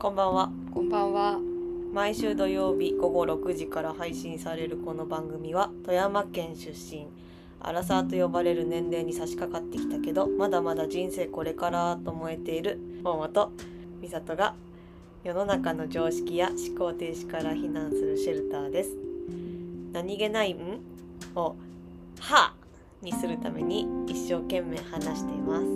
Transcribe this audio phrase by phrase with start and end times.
[0.00, 1.38] こんばんはこんばんは。
[1.92, 7.06] 毎週土曜日午後6時から配信されるこの番組は富山県出身
[7.60, 13.52] アラサーと呼ばれる年齢に差し掛かってきたけどまだまだ人生これからと思えている桃と
[14.00, 14.54] 美里が
[15.22, 18.96] 世の中の常識や思考停止から避難するシェルターです
[19.92, 20.80] 何気ない「ん?」
[21.36, 21.56] を
[22.20, 22.54] 「は」
[23.04, 25.66] にするために一生懸命話しています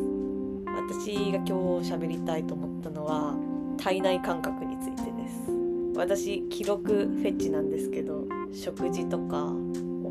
[0.67, 3.44] 私が今日喋りたいと思ったのは
[3.85, 5.53] 体内感覚についてです
[5.95, 9.53] 私記録フェチなんですけど食事とか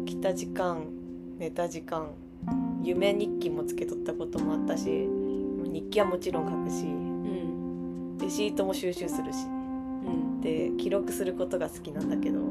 [0.06, 0.86] 起きた時間
[1.40, 2.12] 寝た時間
[2.84, 5.10] 夢日記もつけとったこともあったし
[5.64, 8.18] 日記はもちろん書くしうん。
[8.20, 10.40] レシートも収集するしうん。
[10.40, 12.42] で記録することが好きなんだけど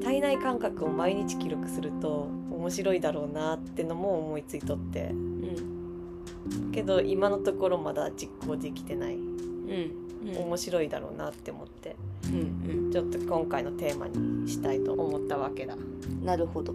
[0.00, 6.70] 体内感覚を毎日記録すると面白いだろうなってのも思いついとってうん。
[6.70, 10.01] けど今のところまだ実行できてないうん。
[10.24, 12.90] 面白いだろうなって思ってうん。
[12.92, 16.24] ちょっと今回のテーマにしたいと思ったわけだうん。
[16.24, 16.74] なるほど。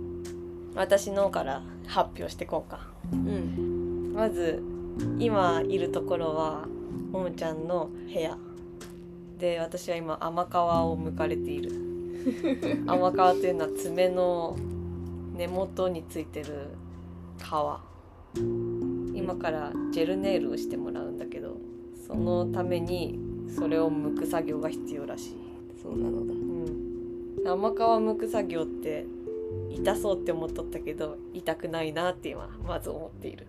[0.76, 4.14] 私のから発表していこうかうん。
[4.14, 4.62] まず
[5.20, 6.66] 今いるところは
[7.12, 8.38] ももちゃんの部屋
[9.38, 11.72] で私は今甘皮を剥かれている
[12.88, 14.56] 甘皮というのは爪の
[15.36, 16.70] 根元についてる
[17.38, 17.44] 皮
[19.16, 21.58] 今からジェルネイルをしてもらうんだけど
[22.08, 23.20] そのために
[23.56, 25.36] それを剥く作業が必要らしい
[25.82, 26.34] そうなのだ。
[26.34, 29.06] うん、甘皮剥く作業って
[29.72, 33.48] 痛そうって思っとったけど痛くないなって今まず思っている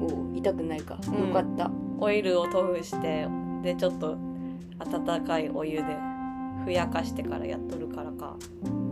[0.00, 0.98] おお、痛くないか。
[1.06, 1.70] うんよかった。
[1.98, 3.28] オイルを塗布して
[3.62, 4.18] でちょっと
[4.80, 5.84] 温かいお湯で
[6.64, 8.36] ふやかしてからやっとるからか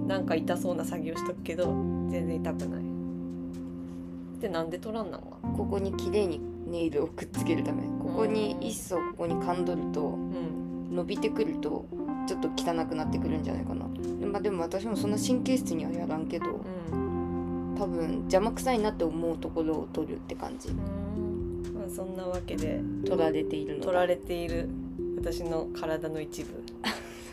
[0.06, 1.66] なんか痛そうな作業しとくけど
[2.08, 6.41] 全然痛くないでなんで取らんなんわここに綺麗に
[6.71, 7.83] ネイルをくっつけるため。
[8.03, 11.87] ここにうん一層ここに噛んどるとうん伸びてくると
[12.27, 13.87] ちょっと汚くなってくるんじゃないかな。
[14.27, 16.47] まあでも私もそんな神経質にはやらんけど、
[16.93, 20.69] うん多分邪魔くさいなって思うところを取るって感じ。
[20.69, 23.84] うんまあそんなわけで取られているのだ。
[23.87, 24.69] 取られている
[25.17, 26.62] 私の体の一部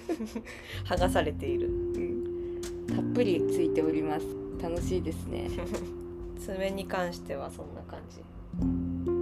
[0.88, 2.62] 剥がされているうん。
[2.88, 4.26] たっぷりついております。
[4.62, 5.50] 楽しいですね。
[6.40, 9.17] 爪に関してはそんな感じ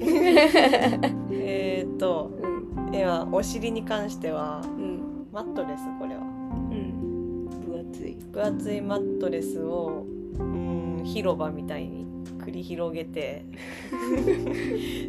[0.00, 2.46] えーっとう
[2.90, 2.94] ん。
[2.94, 5.26] 今お尻に関してはうん。
[5.32, 7.48] マットレスこれはうん。
[7.48, 8.16] 分厚い。
[8.32, 10.06] 分厚いマットレスを
[10.38, 12.06] うん広場みたいに
[12.38, 13.44] 繰り広げて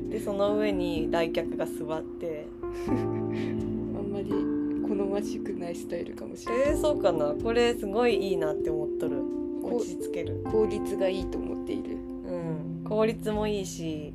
[0.09, 2.47] でその上に来客が座って
[2.87, 6.69] あんまり好ましくないスタイルかもしれない。
[6.69, 9.21] えー、そうかなこれすごいいいなって思っとる
[9.63, 11.91] 落ち着ける効率がいいと思っている。
[11.91, 14.13] うん効率もいいし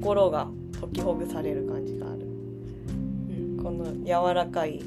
[0.00, 0.48] 心が
[0.80, 3.60] 解きほぐされる感じがあるうん。
[3.62, 4.82] この柔らかい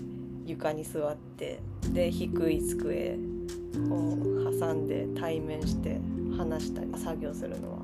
[0.46, 1.60] 床に座って
[1.94, 3.18] で低い机
[3.90, 6.00] を挟んで対面して
[6.38, 7.80] 話したり作業するのは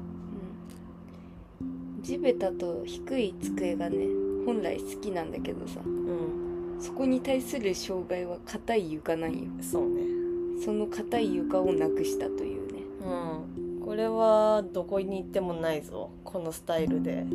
[2.02, 4.06] 地べたと低い机がね、
[4.46, 9.40] 本来好きなんだけどさ、うんそこに対する障害は硬い床なんよ。
[9.62, 10.04] そうね
[10.64, 12.80] その硬い床をなくしたというね。
[13.02, 16.10] うんこれはどこに行ってもないぞ。
[16.26, 17.26] このスタイルで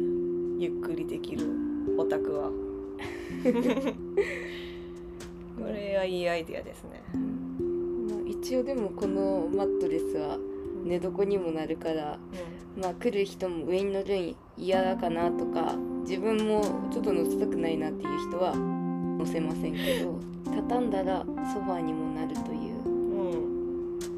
[0.59, 1.47] ゆっくりできる
[1.97, 2.51] オタクは。
[5.59, 7.03] これはいいアイデアですね。
[7.15, 10.37] まあ、一応でもこのマットレスは
[10.85, 12.19] 寝床にもなるから、
[12.79, 15.75] まあ来る人も上に乗るん嫌だかなとか
[16.07, 16.61] 自分も
[16.91, 20.21] ちょっと乗せたくないなっていう人は乗せませんけど
[20.69, 21.25] 畳んだら
[21.55, 22.85] ソファーにもなるという。
[22.85, 23.31] うん、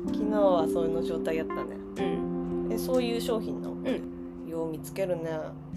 [0.08, 1.76] うん、昨日はその状態やったね。
[1.98, 2.23] うん
[2.74, 5.30] えそういう商品なのうんよう見つけるね。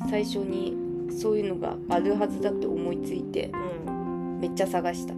[0.10, 0.76] 最初に
[1.12, 3.52] そういうのがあるはずだって思いついて
[3.86, 4.40] うん。
[4.40, 5.14] めっちゃ探した。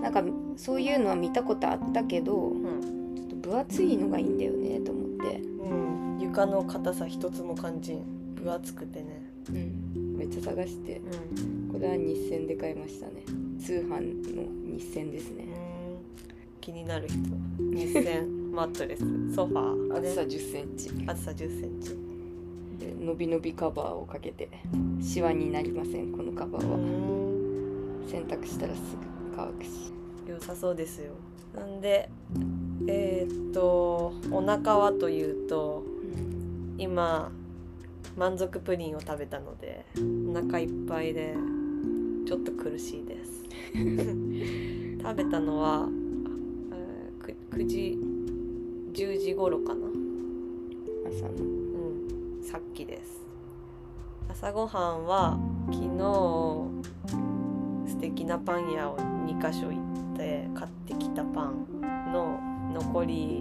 [0.00, 0.22] なんか
[0.56, 5.38] そういうのは見たことあったけどうんちょっと分厚いのがいいんだよねと思って。
[5.38, 8.34] うん、床の硬さ一つも感じん。
[8.34, 9.22] 分厚くてね。
[9.50, 10.16] うん。
[10.16, 11.00] めっちゃ探して。
[11.36, 13.22] うん、これは日銭で買いましたね。
[13.60, 14.00] 通販
[14.34, 15.44] の日銭ですね。
[15.44, 15.50] うん、
[16.60, 17.18] 気になる人。
[17.58, 19.04] 日線マットレス
[19.36, 19.98] ソファー。
[19.98, 20.90] 厚さ1 0センチ。
[21.06, 21.90] 厚さ1 0センチ。
[22.84, 24.48] で伸び伸びカバーをかけて
[25.00, 26.74] シワになりませんこのカバーは。
[26.74, 28.04] うん。
[28.10, 28.96] 洗濯したらすぐ
[29.36, 29.70] 乾くし。
[30.26, 31.12] 良さそうですよ。
[31.54, 32.10] なんで
[32.88, 35.84] えーっとお腹はというと
[36.78, 37.30] 今
[38.16, 39.84] 満足プリンを食べたので
[40.26, 41.36] お腹いっぱいで
[42.26, 43.44] ちょっと苦しいです。
[45.00, 45.88] 食べたのは、
[46.72, 48.07] えーく 9, 時
[48.98, 49.86] 10時頃かな。
[51.06, 51.30] 朝の。
[51.36, 52.42] うん。
[52.42, 53.24] さっきです。
[54.28, 55.88] 朝ごはんは昨日
[57.92, 59.78] 素敵なパン屋を2か所行
[60.14, 61.80] って買ってきたパン
[62.12, 62.40] の
[62.74, 63.40] 残り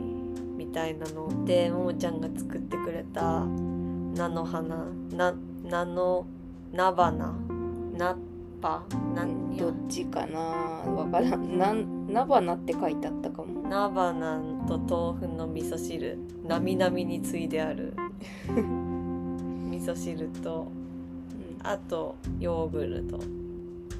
[0.56, 5.34] みたいなのでももちゃんが作ってくれた菜の花な
[5.64, 6.28] 菜の
[6.72, 7.34] 菜花
[7.98, 8.18] 菜っ
[8.62, 8.84] ぱ？
[9.16, 9.64] なんや。
[9.64, 10.40] どっちかな？
[10.40, 11.58] わからん。
[11.58, 13.68] なん菜花って書いてあったかも。
[13.68, 17.94] 菜花と豆腐の味噌汁なみなみについである。
[19.70, 20.68] 味噌汁と
[21.62, 21.68] うん。
[21.68, 23.20] あとヨーグルト。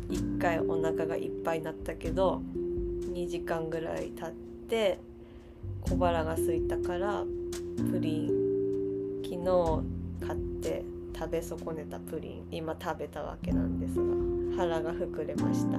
[0.10, 4.32] 1回お腹がいっぱいになったけど2時間ぐらい経っ
[4.70, 5.00] て
[5.82, 7.24] 小腹が空いたから
[7.92, 9.84] プリン昨日
[10.26, 15.78] 買って食べ損ねたプリン今食べたわけなんですが腹が膨れました。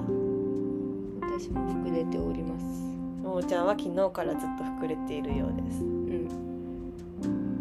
[1.39, 2.88] 私も膨れております
[3.21, 5.83] ももちゃんは昨日からずっと膨れているようです。
[5.83, 6.27] うん。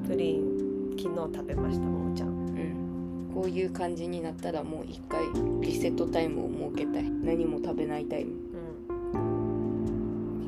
[0.06, 2.28] プリン昨日食べましたももちゃん。
[2.28, 3.30] うん。
[3.34, 5.24] こういう感じになったらもう一回
[5.60, 7.10] リセットタイムを設けたい。
[7.10, 8.32] 何も食べないタイム。
[8.32, 9.18] う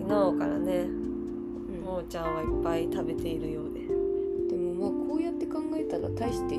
[0.01, 0.09] ん。
[0.09, 1.81] 昨日からねうん。
[1.85, 3.81] ももちゃんはいっぱい食べているようで。
[3.81, 6.59] でもまあこうやって考えたら大して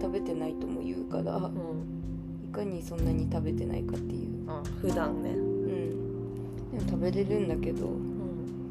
[0.00, 1.52] 食べてないとも言うからうん。
[2.48, 4.30] いかにそんなに食べてないかっていう。
[4.48, 5.49] あ普段ね
[7.00, 8.70] 食べれるんだけどうん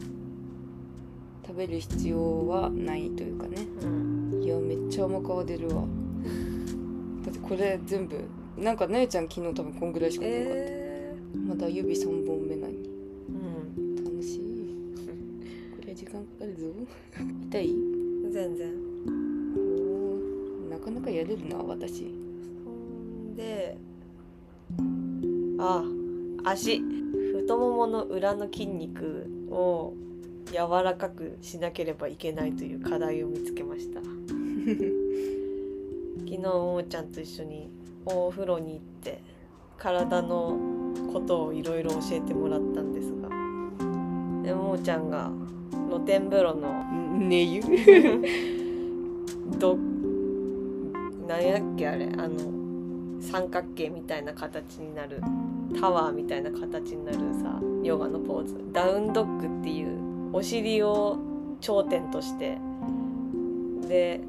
[1.46, 3.58] 食べる必要はないというかね。
[3.82, 5.84] うんいやめっちゃ甘皮出るわ。
[7.26, 8.24] だってこれ全部
[8.56, 11.16] なんかなゆちゃん昨日多分こんぐらいしか出なかった、え
[11.48, 12.78] まだ指3本目なのに。
[12.84, 12.90] ー、
[13.30, 13.96] うん。
[13.96, 14.40] 楽しい。
[15.76, 16.68] これ時間かかるぞ。
[17.50, 17.76] 痛い？
[18.32, 18.72] 全然。
[20.70, 22.14] なかなかやれるな私。
[22.64, 23.76] ほんで
[25.58, 25.84] あ
[26.46, 26.80] 足
[27.50, 29.96] 太ももの裏の筋肉を
[30.52, 34.02] 柔らかくしなければいけないという課題を見つけました。
[34.06, 34.12] 昨
[36.30, 37.72] 日ももちゃんと一緒に
[38.06, 39.24] お風呂に行って
[39.80, 40.60] 体の
[41.12, 43.30] ことをいろいろ教えてもらったんですが
[44.44, 45.32] でももちゃんが
[45.90, 46.84] 露天風呂の
[47.18, 47.64] ねゆ
[49.58, 49.76] ど
[51.28, 52.38] 何やっけあれあの
[53.20, 55.20] 三角形みたいな形になる
[55.80, 58.56] タワーみたいな形になるさヨガのポーズ。
[58.72, 61.18] ダウンドッグっていうお尻を
[61.62, 62.58] 頂点として。
[63.88, 64.22] で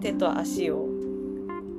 [0.00, 0.88] 手と足を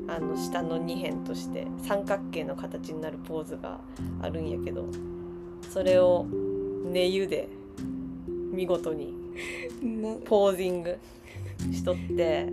[0.07, 3.79] あの下の2辺として三角形の形になるポーズが
[4.21, 4.85] あるんやけど
[5.69, 6.25] それを
[6.83, 7.47] 寝湯で
[8.51, 9.13] 見事に
[9.81, 10.97] なポージング
[11.71, 12.47] しとって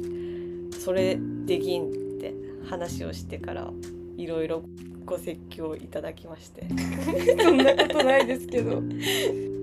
[0.78, 2.34] それできんって
[2.68, 3.70] 話をしてから
[4.16, 4.62] いろいろ
[5.06, 6.66] ご説教いただきまして。
[7.42, 8.82] そんなことないですけど。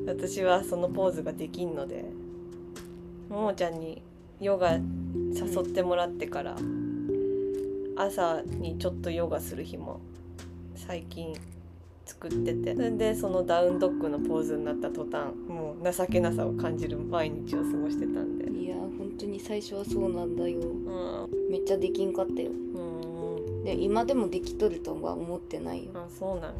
[0.07, 2.06] 私はそのポーズができんので
[3.30, 4.01] ももちゃんに
[4.40, 4.81] ヨガ誘
[5.62, 6.57] ってもらってから
[7.95, 10.01] 朝にちょっとヨガする日も
[10.75, 11.34] 最近
[12.06, 12.75] 作ってて。
[12.75, 18.51] それでそのダウンドッグのポーズになった途端もう情けなさを感じる毎日を過ごしてたんで。
[18.51, 20.60] いや本当に最初はそうなんだよ。
[20.60, 21.30] うん。
[21.50, 22.51] めっちゃできんかったよ。
[22.51, 22.93] うん
[23.63, 25.92] で今でもできとるとは思ってないよ。
[25.95, 26.54] あそうなの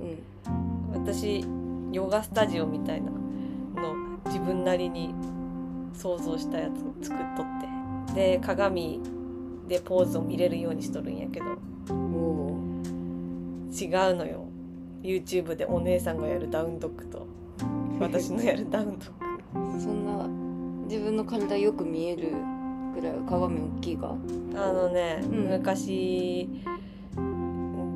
[0.00, 1.04] うん。
[1.04, 1.44] 私
[1.92, 3.94] ヨガスタジオみたいなの
[4.26, 5.14] 自分なりに
[5.92, 6.70] 想像したや
[7.00, 7.46] つ作っとっ
[8.14, 8.14] て。
[8.14, 9.00] で鏡
[9.68, 11.46] でポーズを見れるようにしとるんやけど。
[11.92, 12.58] お
[13.78, 14.46] 違うのよ。
[15.02, 17.26] YouTube でお姉さんがやるダウンドッグと。
[18.00, 19.80] 私のやるダウンドッグ。
[19.80, 20.26] そんな
[20.88, 22.32] 自分の体よく見える
[23.00, 25.48] ぐらい鏡大きいがあのね、うん。
[25.50, 26.48] 昔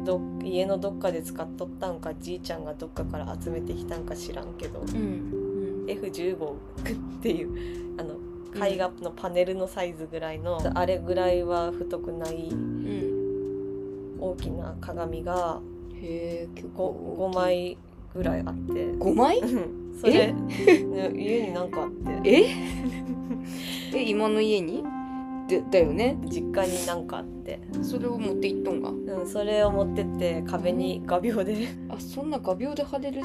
[0.05, 6.57] ど家のどっかで使っとったんかじいちゃんがどっかから集めてきたんか知らんけどうん F15 っ
[7.23, 8.17] ていうあの
[8.67, 14.19] 絵画のパネルのサイズぐらいの、あれぐらいは太くないうん。
[14.19, 15.61] 大きな鏡が
[15.95, 17.79] へえ結 5, 構5枚
[18.15, 18.73] ぐらいあって。
[18.73, 19.39] 5枚？
[19.39, 19.99] うん。
[20.01, 22.31] それ、ね 家になんかあって。
[22.31, 22.47] え？
[23.95, 24.85] え今の家に？
[25.49, 26.17] でだよね。
[26.27, 31.69] 実家になんかあって、それを持っていっとんがうん、それを持ってって壁に画鋲で。
[31.89, 33.21] あそんな画鋲で貼れる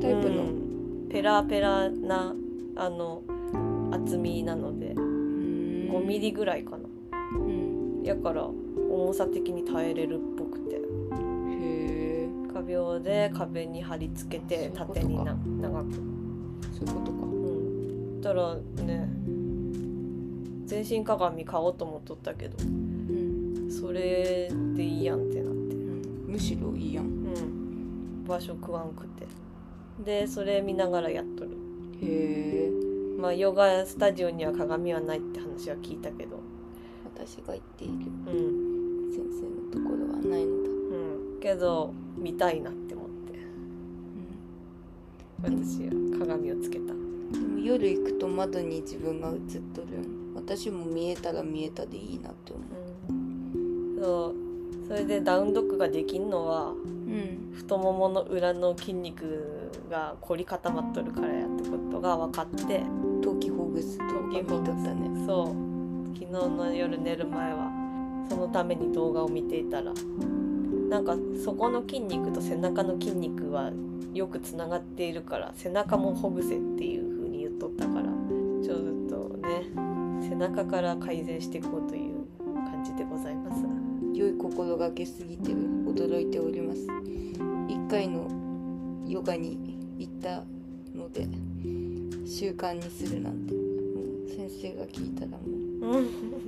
[0.00, 1.08] タイプの、うん。
[1.08, 2.34] ペラペラな
[2.76, 3.22] あの
[3.92, 4.94] 厚みなので。
[4.94, 6.84] 5 5ミリぐらいかな。
[7.38, 8.02] うん。
[8.04, 10.76] やから重さ的に耐えれるっぽくて。
[10.76, 10.78] へ
[11.50, 12.28] え。
[12.52, 15.92] 画鋲で壁に貼り付けて縦にな長く。
[16.72, 17.18] そういうことか。
[17.24, 18.20] うん。
[18.22, 19.08] たらね
[20.68, 25.74] 全身鏡買おうと思っとったけどうん、それでいいやんってなって。
[25.74, 27.06] うん、むしろいいやん。
[27.06, 28.24] うん。
[28.26, 29.26] 場所食わんくて。
[30.04, 31.52] でそれ見ながらやっとる。
[32.02, 32.70] へえ。
[33.18, 36.38] まあヨガスタジオには鏡はないって話は聞いたけど。
[37.16, 37.94] 私が言っている。
[37.94, 39.10] うん。
[39.10, 40.68] 先生のところはないのだ。
[40.68, 41.40] うん。
[41.40, 43.38] けど見たいなって思って。
[45.42, 46.92] 私は鏡をつけた。
[46.92, 46.92] で
[47.40, 49.36] も夜行くと窓に自分が映っ
[49.74, 50.17] とるん
[50.48, 52.62] 私も見えたら見えたでいいなって思
[53.10, 53.12] う。
[53.12, 53.98] ん。
[54.00, 54.34] そう。
[54.88, 57.52] それでダウンドッグができんのはううん。
[57.52, 62.82] 太ももの裏の筋肉が凝り固まっとるからやってことが分かって
[63.22, 65.26] 陶器ほぐすとか見とったね。
[65.26, 65.68] そう。
[66.14, 67.70] 昨日の夜寝る前は
[68.30, 69.92] そのために動画を見ていたら
[70.88, 71.14] なんか
[71.44, 73.70] そこの筋肉と背中の筋肉は
[74.14, 78.17] よくつながっているから背中もほぐせっていう風に言っとったから
[80.38, 83.64] 中から改善していこうという感じでございます。
[84.14, 86.86] 良い心がけすぎて驚いております。
[87.68, 88.28] 一回の
[89.06, 90.44] ヨガに行った
[90.94, 91.26] ので
[92.24, 93.60] 習慣にするなんても
[94.26, 95.38] う先生が聞いたらも
[95.80, 96.06] うん、う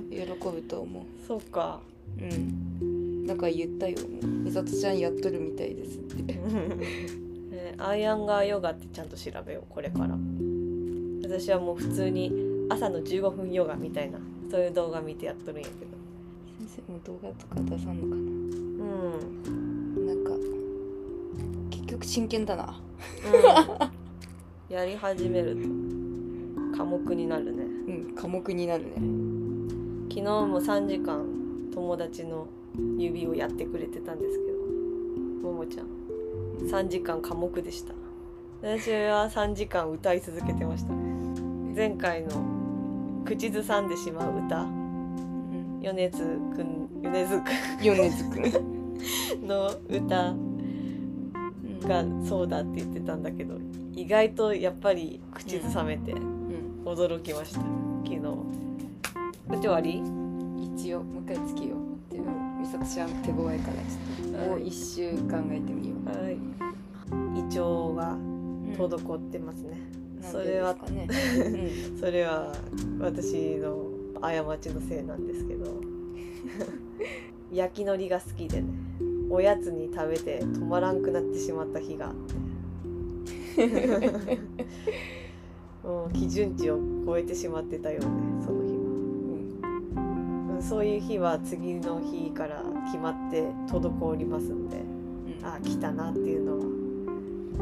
[0.09, 1.81] 喜ぶと思そうか。
[2.17, 3.97] ううんだから言ったよ。
[4.45, 6.21] 美里ちゃんやっとるみたいですって。
[6.33, 10.17] ねアイアンガーヨガってちゃんと調べようこれから。
[11.23, 15.91] 私はもう普通に朝の15分ヨガみたいなそういう動画見てやっとるんやけど。
[16.67, 18.19] 先生も動画とか出さんのかう
[19.49, 20.31] ん、ななんか
[21.69, 22.79] 結局真剣だな。
[24.69, 27.63] うん、やり始めると科目になるね。
[27.63, 28.91] うん科目になるね。
[30.09, 31.25] 昨日も3時間
[31.73, 32.47] 友達の
[32.97, 34.51] 指をやってくれてたんですけ
[35.43, 35.87] どももちゃん。
[36.67, 37.93] 3時間科目でした。
[38.61, 40.93] 私は3時間歌い続けてました。
[40.93, 42.60] ね前回の
[43.25, 44.61] 口ずさんでしまう歌。
[44.61, 45.79] うん。
[45.81, 46.17] 米津
[46.55, 47.51] くん米津く
[47.83, 49.43] 米津くん。
[49.45, 50.35] ん の歌。
[51.87, 53.55] がそうだって言ってたんだけど
[53.95, 56.83] 意外とやっぱり口ずさめてうん。
[56.85, 57.59] 驚きました
[58.03, 58.19] 昨日。
[58.21, 58.45] こ
[59.55, 60.03] っち終わり？
[60.63, 61.75] 一応もう一回つけよ
[62.11, 62.25] うでも
[62.61, 64.49] 美里ちゃん手強いからちょっと。
[64.49, 66.37] もう一周考えてみよう、はい。
[67.35, 67.61] 胃腸
[67.95, 69.71] がうん滞ってますね、
[70.21, 71.07] それはですかね、
[71.99, 72.53] それは。
[72.99, 75.81] 私の過ちのせいなんですけど。
[77.51, 78.69] 焼き海苔が好きでね。
[79.29, 82.33] おやつに食べて止まらんくなってしまった日があって。
[85.83, 88.05] もう基準値を超えてしまってたよね
[88.45, 88.81] その日は。
[90.55, 90.61] うん。
[90.61, 94.77] そういう日は次の日から決まって滞りますんで。
[94.77, 94.81] う
[95.41, 95.45] ん。
[95.45, 96.65] あ来たなっていうのは。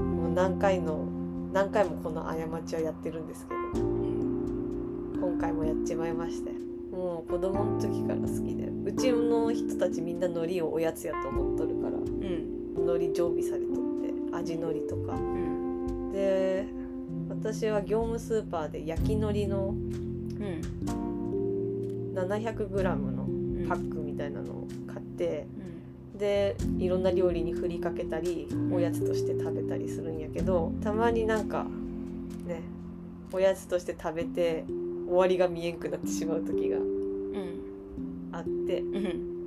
[0.03, 1.05] もう何回の
[1.51, 3.85] 何回もこの過ちはやってるんですけど。
[3.85, 3.99] うん
[5.19, 6.51] 今回もやっちまいまして。
[6.91, 8.67] もう子供の時から好きで。
[8.85, 11.97] うちの人たちみんな海苔をおやつやと思っとるから。
[11.97, 14.13] うん海苔常備されとって。
[14.35, 15.13] 味海苔とか。
[15.13, 16.67] うんで
[17.29, 20.61] 私は業務スーパーで焼き海苔のうん。
[22.15, 23.27] 700g のう
[23.63, 25.47] んパックみたいなのを買って。
[25.53, 25.58] うん
[26.19, 31.65] でいろんな料理に振りかけたりおやつとして食べたりするんやけどたまになんか
[32.45, 32.61] ね
[33.31, 34.65] おやつとして食べて
[35.07, 38.29] 終わりが見えんくなってしまう時がうん。
[38.31, 38.81] あって。
[38.81, 39.39] うん。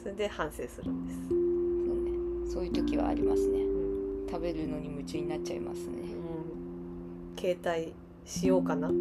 [0.00, 2.50] それで反省するんです、そうね。
[2.52, 3.60] そういう時はありますね。
[3.60, 4.26] うん。
[4.30, 5.96] 食べるのに夢中になっちゃいますね。
[7.38, 7.92] 携帯
[8.24, 8.96] しようかなって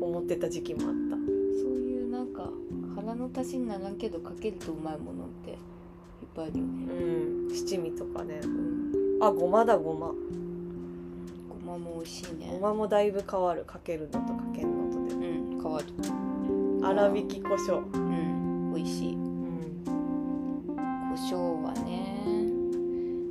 [0.00, 1.16] 思ってた時期もあった。
[1.16, 2.50] そういうなんか
[2.94, 5.58] 腹の足しにならんけどかけるとうまいものっていっ
[6.34, 6.92] ぱいあるよね。
[6.92, 7.54] うん。
[7.54, 8.40] 七味とかね。
[8.42, 9.22] うん。
[9.22, 10.08] あごまだごま。
[11.48, 12.48] ごまも美味しいね。
[12.52, 13.64] ごまもだいぶ変わる。
[13.64, 15.14] かけるのとかけんのとで。
[15.14, 15.86] うん変わる。
[16.82, 17.78] 粗挽き胡椒。
[17.78, 18.72] うん。
[18.74, 19.14] 美味しい。
[19.14, 19.84] うん。
[19.86, 20.74] 胡
[21.14, 22.22] 椒はね。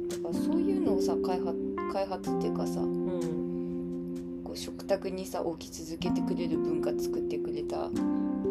[0.09, 1.57] だからそういうのをさ開発
[1.91, 4.41] 開発っていうかさうん。
[4.43, 7.89] こう食卓にさ置き続けてくれる文化作ってくれた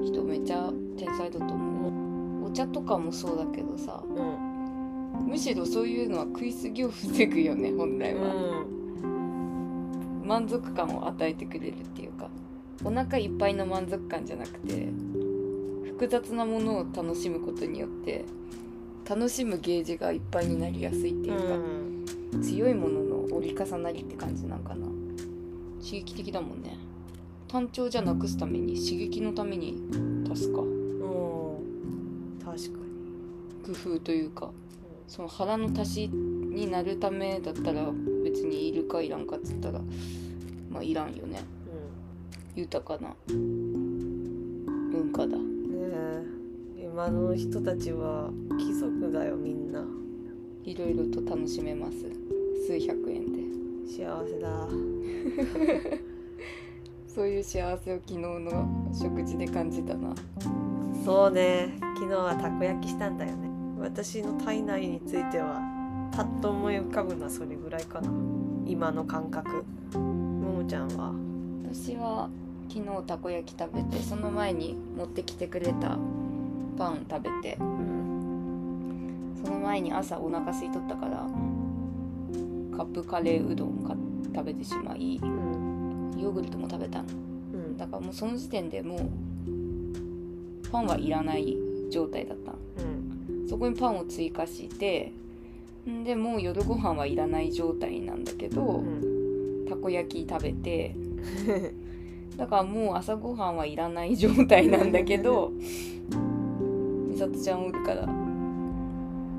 [0.04, 1.92] 人めちゃ天才だと思う。
[1.98, 2.01] お
[2.52, 5.26] 茶とかもそうだけどさうん。
[5.26, 8.82] むしろそういうのは食い過ぎを防ぐよね本来は、うん
[10.24, 12.28] 満足感を与えてくれるっていうか。
[12.84, 14.88] お腹いっぱいの満足感じゃなくて
[15.84, 18.24] 複雑なものを楽しむことによって
[19.08, 21.38] 楽しむゲージがいっぱいになりやすいっていう
[22.32, 24.86] か、強いものの折り重なりって感じなんかな。
[25.84, 26.78] 刺激的だもんね。
[27.48, 29.82] 単調じゃなくすために刺激のために
[30.30, 30.60] 足すか。
[30.60, 30.71] うん
[32.52, 32.82] 確かに。
[33.64, 34.50] 工夫というか
[35.08, 37.90] その腹の足しになるためだったら
[38.24, 39.80] 別にいるかいらんかっつったら
[40.70, 41.42] まあいらんよね。
[42.54, 45.36] 豊かな文化だ。
[45.36, 45.78] うんね
[46.78, 46.84] え。
[46.84, 48.28] 今の人たちは
[48.58, 49.82] 貴族だよみんな。
[50.64, 51.96] いろいろと楽しめます。
[52.66, 53.40] 数百円で。
[53.86, 54.68] 幸せだ。
[57.08, 60.14] そういう幸せを昨日の食事で感じたな
[61.04, 61.78] そうね。
[61.96, 63.48] 昨日はたこ焼きしたんだよね。
[63.80, 65.60] 私の体内については
[66.14, 68.08] パッと思い浮かぶのはそれぐらいかな。
[68.66, 69.64] 今の感覚。
[69.94, 70.00] も
[70.62, 71.12] もちゃんは？
[71.74, 72.30] 私は
[72.68, 75.98] 昨日たこ焼き食べてその前に持ってきてくれた
[76.78, 81.26] パン食べてうんその前に朝お腹空いとったから
[82.76, 83.96] カップカレーうどんか
[84.34, 86.14] 食べてしまいうん。
[86.18, 87.08] ヨーグルトも食べたの。
[87.08, 87.76] うん。
[87.76, 89.00] だからもうその時点でもう
[90.72, 91.56] パンはいらない
[91.90, 92.52] 状態だった。
[92.52, 95.12] のうんそこにパンを追加して
[95.88, 99.12] んでもう夜ご飯はいらない状態なんだけど、うん
[99.68, 100.94] たこ焼き食べて
[102.36, 105.52] だからもう朝ごはんはいらない状態なんだけど
[107.08, 108.06] 美里ちゃんおるから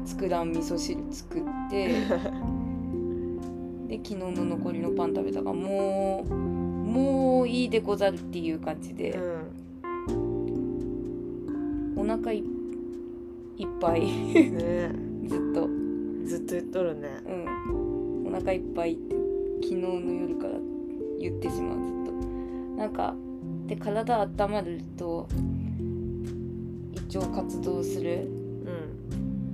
[0.06, 1.88] 作らん味噌汁作って
[3.88, 9.20] で昨日の残りのパン食べたからもうもういいでござるっていう感じで、
[12.04, 14.02] お腹いいっぱい。
[14.02, 14.92] うんね。
[15.26, 15.70] ずっと。
[16.26, 17.08] ずっと言っとるね。
[17.26, 18.28] うん。
[18.28, 19.16] お腹いっぱいって
[19.62, 20.54] 昨日の夜から
[21.18, 22.12] 言ってしまうずっと。
[22.76, 23.16] なんか
[23.68, 25.30] で体温まると
[26.92, 28.28] 一応活動する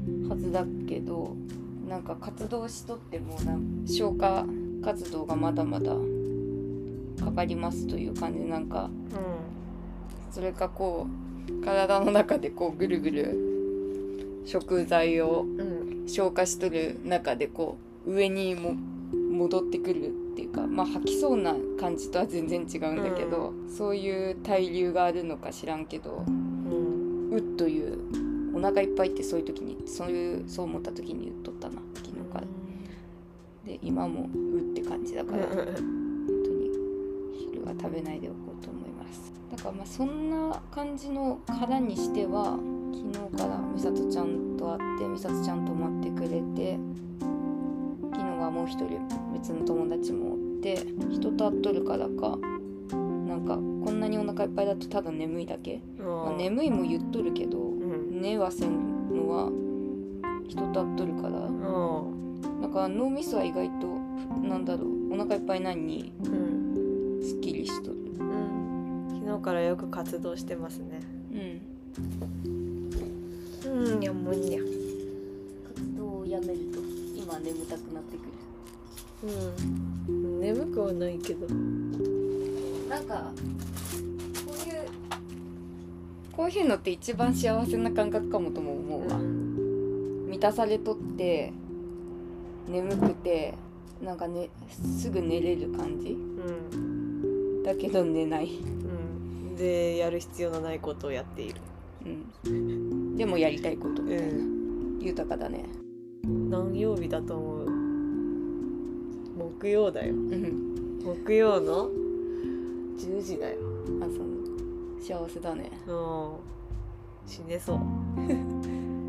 [0.09, 0.27] うん。
[0.27, 1.35] はずだけど
[1.87, 4.43] なんか活動しとってもなん消化
[4.81, 5.95] 活動がまだまだ
[7.23, 8.89] かかりますという感じでなんか
[10.31, 11.28] それかこう
[11.63, 18.73] 体の中でこうぐるぐる食材をうん消化しとる中でこう上にも
[19.31, 27.99] 戻ってくるっていうかまあ吐きそうな感じとは全然違うんだけど、そういう対流があるのか知らんけどうんうっという
[28.55, 32.47] お腹いっぱいってそういう時にそういうそう思った時に言っとったな昨日から。
[33.65, 35.57] で今もうって感じだから本
[36.43, 36.71] 当に
[37.37, 38.48] 昼は食べないでおこう
[39.63, 42.57] からまあそんな感じの殻にしては
[42.93, 46.79] 昨日から美里ちゃんと会って美里ちゃんと待ってくれて
[48.11, 48.99] 昨日はもう一人
[49.33, 50.77] 別の友達もおって
[51.11, 52.37] 人と会っとるからか
[53.27, 58.21] なんかこんなにお腹いっぱいだとただ眠いだけ、まあ、眠いも言っとるけどうん。
[58.21, 59.49] 寝はせんのは
[60.47, 61.39] 人と会っとるから。
[61.39, 62.19] うん
[62.61, 63.87] なんか脳みそは意外と
[64.47, 67.19] なんだろうお腹いっぱいなのにうん。
[67.21, 67.98] すっきりしとる
[69.39, 70.99] うん昨日からよく活動してますね。
[71.31, 71.35] う
[73.69, 73.71] ん。
[73.71, 74.59] うんやもんにゃ
[75.67, 76.79] 活動をやめると
[77.15, 78.21] 今眠たくなってく
[79.23, 80.41] うん。
[80.41, 81.47] 眠くはないけど。
[81.47, 81.55] る
[82.89, 83.31] なんか
[84.45, 84.85] こういう
[86.35, 91.53] こういうのって一番幸せな感覚かもとも思うわ、満たされとって
[92.67, 93.53] 眠くて
[94.03, 94.49] なんかね
[94.99, 96.09] すぐ寝れる感じ。
[96.09, 97.63] うん。
[97.63, 98.78] だけど寝ない、うん
[99.59, 101.61] でやる必要のないことをやっている。
[102.45, 104.29] うん、でもやりたいことみたいな、う
[105.01, 105.65] 豊かだね。
[106.23, 107.69] 何曜日だと思う？
[109.59, 110.13] 木曜だよ。
[110.13, 111.01] うん。
[111.03, 111.89] 木曜の
[112.97, 113.57] 10時だよ。
[114.01, 115.27] あそう。
[115.27, 115.69] 幸せだね。
[115.87, 116.31] うん。
[117.27, 117.79] 死ねそう、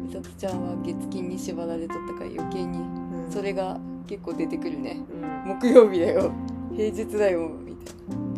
[0.06, 3.30] 美里ちゃんは月金に縛られとったから余計にうん。
[3.30, 5.00] それが結構出てくるね。
[5.46, 5.56] うん。
[5.60, 6.32] 木曜日だよ。
[6.76, 8.30] 平日だよみたいな。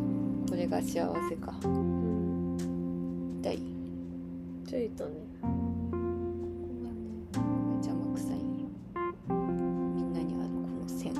[0.50, 1.54] これが幸せか
[4.92, 5.12] とね。
[5.40, 5.54] ここ
[6.84, 7.00] がね
[7.76, 8.66] 邪魔くさいんよ。
[9.28, 9.34] み
[10.02, 11.14] んなにあるこの線。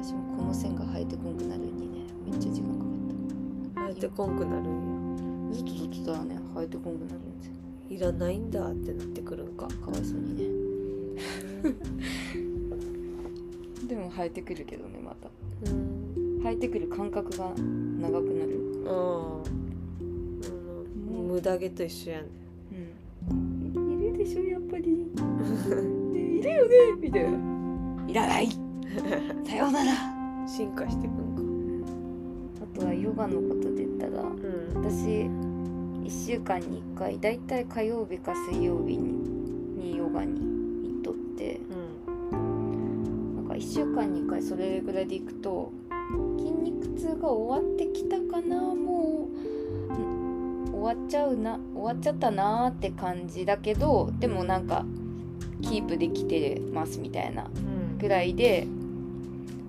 [0.00, 2.88] 私もこの線が生えてこんくなるにねめっちゃ時間かかっ
[3.74, 7.54] 生えてこんくなるんたずっとずっとだね生えてこんくなるんですよ。
[7.90, 9.66] やいらないんだってなってくるんか。
[9.66, 10.44] かわいそうにね。
[13.88, 15.30] でも生えてくるけどねまた。
[15.70, 16.40] うん。
[16.42, 18.84] 生えてくる間隔が長くなる。
[18.86, 19.42] あも
[21.38, 22.26] う無駄毛と一緒やね
[23.30, 24.02] うん。
[24.02, 25.06] いるでしょやっぱり、
[26.12, 28.08] ね、いるよねみたいな。
[28.08, 28.48] いらない。
[29.44, 29.92] さようなら。
[30.48, 31.84] 進化してくん
[32.56, 32.64] か。
[32.64, 34.82] あとはヨガのことで言ったらうん。
[34.82, 35.28] 私
[36.08, 39.12] 1週間に1回だいたい火曜日か水曜日に
[39.76, 41.60] にヨガに行っとって。
[42.32, 43.36] うん。
[43.36, 45.70] なんか1週間に1回それぐらいで行くと
[46.38, 49.27] 筋肉痛が終わってきたかなもう。
[49.27, 49.27] ん
[50.78, 54.84] 終わっちゃうな終わっちゃったなーって感じだけどでもなんか
[55.62, 57.98] キープできてますみたいなうん。
[57.98, 58.66] ぐらいで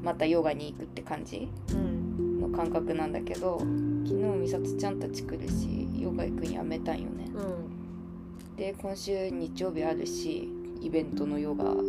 [0.04, 2.42] またヨガに行くって感じうん。
[2.42, 3.60] の感覚なんだけど
[4.06, 7.30] 昨日美里ちゃんたち来るしヨガ行くんやめたんよね。
[7.34, 8.56] うん。
[8.56, 10.48] で今週日曜日あるし
[10.82, 11.82] イベントのヨガを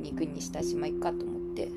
[0.00, 1.68] に行くにしたしまあいっかと思って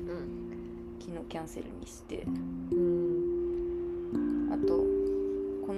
[1.00, 2.24] 昨日キャンセルにして。
[2.72, 4.48] うん。
[4.52, 4.84] あとこ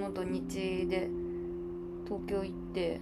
[0.01, 1.09] の土日で
[2.05, 2.99] 東京行って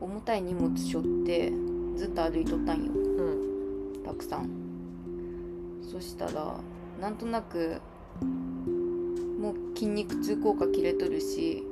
[0.00, 1.52] 重たい荷物背負って
[1.96, 2.92] ずっと歩いとったんよ。
[2.92, 4.02] うん。
[4.04, 4.50] たくさん。
[5.82, 6.56] そしたら
[7.00, 7.80] なんとなく
[9.40, 11.64] もう筋肉痛効果切れとるし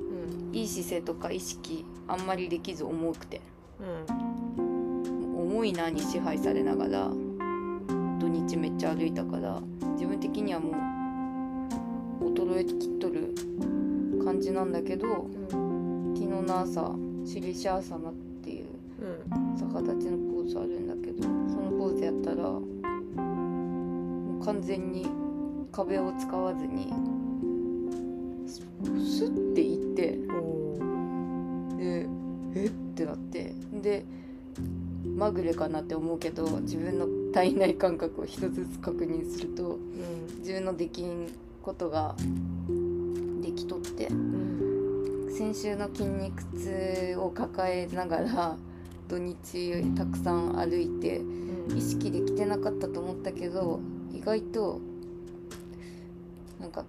[0.51, 0.57] うん。
[0.57, 3.41] いい姿勢とか意識あんまりできず重くて。
[3.79, 4.31] うん。
[5.53, 7.11] 重いなに支配されながら
[8.19, 9.61] 土日めっちゃ歩いたから
[9.95, 10.71] 自分的にはも
[12.21, 13.35] う衰えきっとる
[14.25, 16.15] 感じなんだけどうん。
[16.17, 18.67] 昨日の朝シリシャーサマっていう
[19.01, 19.57] うん。
[19.57, 22.61] 逆立ちのポーズあるんだけどそのポーズやったらも
[24.41, 25.07] う完全に
[25.73, 26.93] 壁を使わずに
[28.47, 28.61] ス
[29.19, 30.19] スッていって
[31.77, 32.07] で
[32.55, 34.05] えってなってで
[35.05, 40.39] まぐれかなって思うけど自分の体内感覚を一つずつ確認するとうん。
[40.39, 41.31] 自分のできん
[41.63, 42.17] ことが
[43.41, 44.07] できとって。
[44.09, 44.51] うん。
[45.33, 48.57] 先週の筋肉痛を抱えながら
[49.09, 51.79] 土日たくさん歩いてうん。
[51.79, 53.81] 意識できてなかったと思ったけど
[54.13, 54.81] 意外と
[56.61, 56.85] なんか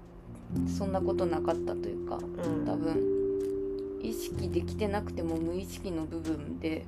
[0.78, 2.66] そんなことなかったというかうん。
[2.66, 6.86] 多分意識できてなくても無意識の部分で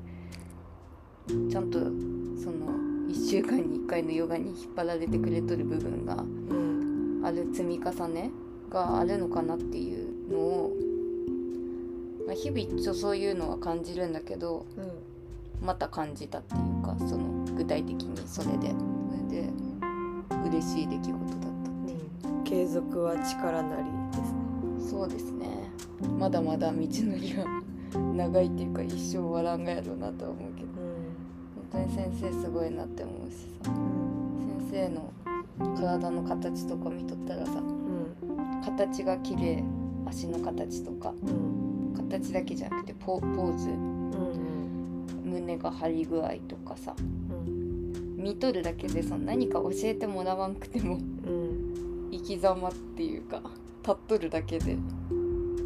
[1.50, 1.86] ちゃんとそ
[2.52, 2.74] の
[3.08, 7.22] 1週間に1回のヨガに引っ張られてくれとる部分がうん。
[7.24, 8.32] ある積み重ね
[8.74, 10.72] があるのかなっていうのを、
[12.26, 15.14] まあ、日々一応そういうのは感じるんだけどうん
[15.66, 18.74] また感じたっていうかその具体的にそれで。
[18.74, 19.50] それで
[20.50, 21.20] 嬉しい出来事だっ
[22.22, 22.32] たう。
[22.34, 24.90] ん継続は力なりですね。
[24.90, 25.48] そうですね。
[26.20, 26.90] まだまだ道のり
[27.38, 27.62] は
[28.16, 30.68] 長いっていうか一生終わらんがやろうなとは思うけど。
[31.72, 33.72] 本当に先生すごいなって思うしさ。
[33.72, 34.24] うん
[34.70, 35.14] 先生の
[35.78, 37.83] 体の形とか見とったらさうん
[38.64, 39.64] 形が綺麗
[40.06, 41.14] 足の形とか。
[41.24, 41.54] うん
[41.96, 43.70] 形だけじゃなくてポポーズ。
[43.70, 46.96] うん胸が張り具合とかさ。
[47.00, 47.64] うん
[48.18, 50.98] 見とるだけでその何か教えてもらわんくても
[52.10, 53.42] 生き様っていうか
[53.82, 54.78] 立っとるだけで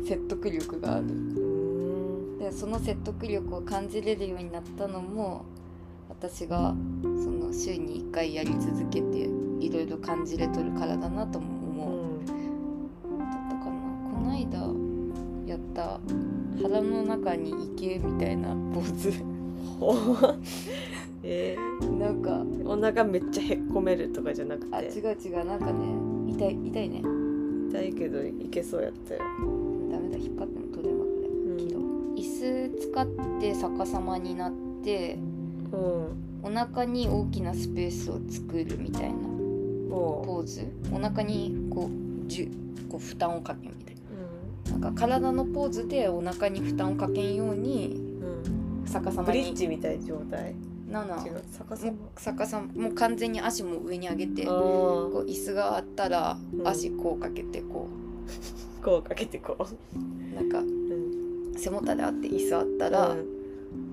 [0.08, 1.06] 説得力がある。
[2.40, 5.46] でその説得力を感じれるようになったのも
[6.10, 9.30] 私がその週に1回やり続けて
[9.60, 11.57] いろいろ感じれとるからだなと思う、
[14.45, 14.76] 間
[15.47, 16.00] やった
[16.62, 19.13] 腹の中に池みたいなポーズ。
[19.80, 19.93] ほ
[21.23, 21.56] え
[22.00, 24.76] なんかー、お腹めっちゃへっこめるとかじゃなくて？
[24.76, 27.02] あ違う違うなんかね痛い痛いね。
[27.69, 29.21] 痛いけどいけそうやったよ、
[29.91, 31.28] ダメだ引っ張っても取れまくれ
[31.76, 32.15] うん。
[32.15, 32.21] 椅
[32.71, 33.08] 子使っ
[33.39, 35.17] て逆さまになって
[35.73, 36.08] うん。
[36.43, 39.17] お腹に大きなスペースを作るみたいな
[39.89, 40.62] ポーズ。
[40.93, 42.47] お腹にこうじゅ
[42.89, 43.87] こう負担をかけるみたいうんな
[44.71, 48.86] なんか体のポーズでお腹に負担をかけんようにうん。
[48.86, 49.39] 逆さまに。
[49.39, 50.56] ブリッジみたいな状態？
[50.89, 51.17] なな
[51.58, 52.84] 逆さもう逆さま。
[52.84, 56.67] もう完全に足も上に上げてまあこう椅子があったらうん。
[56.67, 59.63] 足こうかけてこーこうかけてこう。
[59.63, 61.53] うなんかうん。
[61.58, 63.25] 背もたれあって椅子あったら、うん。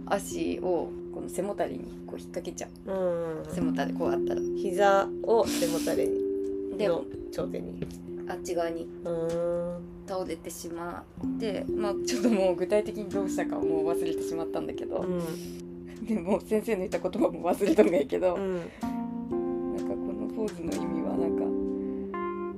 [0.07, 2.93] 足をこの背もたれにこう引っ掛けちゃう。
[2.93, 3.55] うん。
[3.55, 4.41] 背もたれこうあったら。
[4.57, 6.77] 膝を背もたれに。
[6.77, 7.87] での頂点に。
[8.29, 8.89] あっち側に。
[9.05, 16.07] うん倒れてしまってまあちょっともう具体的にどうしたかはもう忘れてしまったんだけど、うん。
[16.07, 18.57] でも先生の言った言葉も忘れたんやけど、うん。
[18.59, 21.45] なんかこのポーズの意味はなんか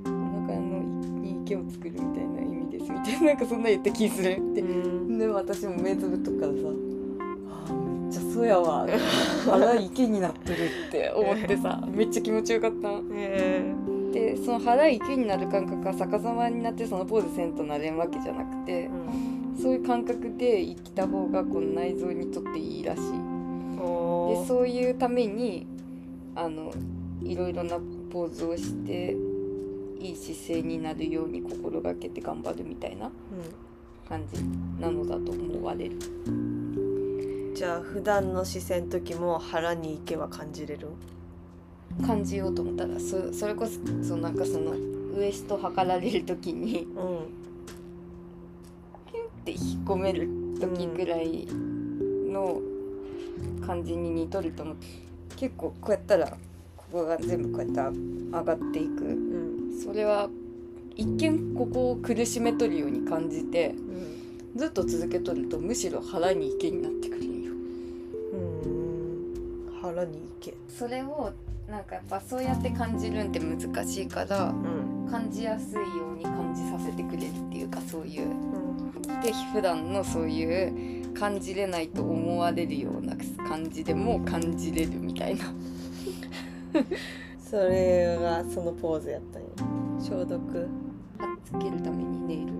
[0.05, 0.83] お腹の
[1.21, 4.31] に池を作るみたいな意味ですみたいななんかそんな言った気する。
[4.33, 5.17] って、うん。
[5.17, 8.87] でも私も目つぶっとくからさあーめっちゃそうやわ
[9.45, 10.55] 腹池 になってる
[10.89, 12.89] って思ってさめっちゃ気持ちよかった。
[13.13, 13.73] へ
[14.19, 19.57] でその腹池になる感覚が逆さまになってそのポーズせんとなれんわけじゃなくてえうん。
[19.61, 23.01] そういう感覚で生きた方がこの内臓にとっていいらしい。
[23.01, 25.65] でそういうために
[26.35, 26.71] あの
[27.23, 27.77] いろいろな
[28.11, 29.15] ポーズをして
[29.99, 33.09] いい姿勢になるように心がけて頑張るみたいな
[34.07, 34.41] 感じ
[34.79, 35.97] なのだと思われる。
[36.27, 40.89] うんじゃあ普段の視線の時も腹に行けば感じれる？
[42.05, 43.73] 感じようと思ったらそそれこそ
[44.07, 44.71] そのなんかその
[45.15, 46.87] ウエスト測られる時にうん
[49.11, 51.47] キュンって引っ込める時ぐらい
[52.31, 52.61] の
[53.65, 54.87] 感じに似とると思って
[55.35, 56.27] 結構こうやったら
[56.75, 57.99] ここが全部こうやって
[58.31, 59.03] 上がっていく。
[59.05, 59.47] うん
[59.83, 60.27] それは
[60.95, 67.51] 一見ここを苦しめとるように感じてうんずっと続けとるとむしろ腹に池になってくるんよ。
[68.33, 69.81] うん。
[69.81, 71.31] 腹に行けそれを
[71.69, 75.07] なんかやっぱそうやって感じるんって難しいからうん。
[75.11, 78.29] 感じやすいように感じさせてくれるっていうかそういう。
[78.29, 78.91] うん。
[79.21, 83.15] で普段のそういう感じれないと思われるような
[83.47, 85.45] 感じでも感じれるみたいな。
[87.39, 89.47] それがそのポーズやったんや。
[89.99, 90.39] 消毒。
[91.17, 92.57] はっつけるためにネイルを。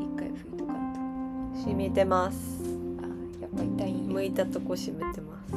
[0.00, 1.60] 一回拭いとかんと。
[1.60, 2.62] 染みてます。
[3.02, 3.06] あ
[3.40, 4.12] やっぱ痛いんや。
[4.12, 5.54] 向いたとこ染めてます。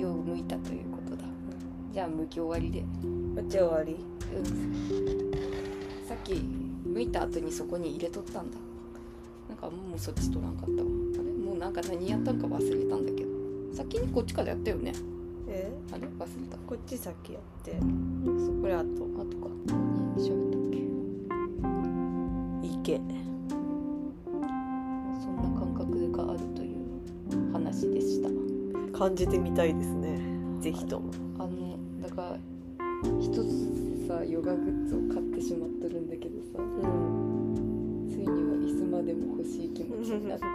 [0.00, 0.89] よう向いたという
[1.92, 2.80] じゃあ向き終わりで。
[2.80, 2.86] こ
[3.42, 3.96] っち終わり。
[4.34, 4.44] うん。
[6.06, 6.34] さっき
[6.84, 8.58] 向いた後にそこに入れとったんだ。
[9.48, 10.78] なんかもうそっち取らんかったわ。
[10.78, 10.82] あ
[11.18, 11.32] れ？
[11.32, 13.30] もうなんか何やったんか忘れたんだけど。
[13.74, 14.92] 先にこっちからやったよね。
[15.48, 15.72] え？
[15.92, 16.02] あれ？
[16.06, 16.56] 忘れた。
[16.58, 17.72] こっち先やって。
[17.72, 17.78] こ
[18.68, 19.48] れあとあとか。
[19.66, 20.78] 何喋ったっけ？
[22.68, 23.02] 池そ
[25.28, 26.76] んな感覚があるという
[27.52, 28.28] 話でした。
[28.96, 30.20] 感じてみたいですね。
[30.60, 31.10] ぜひとも
[34.50, 36.58] ガグッズを買ってしまっとるんだけどさ。
[36.58, 38.08] うん。
[38.08, 40.48] ついには椅子までも欲しい気持ちになってい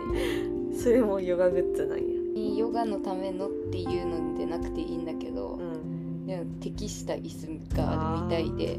[0.44, 0.78] る。
[0.78, 2.06] それもヨガグッズなんや
[2.58, 6.26] ヨガのためのっていうのでなくていいんだけど、うん。
[6.26, 8.78] でも適した椅子があるみたいで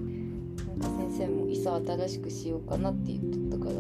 [0.79, 3.77] なんか先生も椅子新しくしようかなって言っとったから